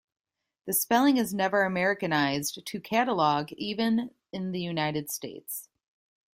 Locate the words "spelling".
0.73-1.17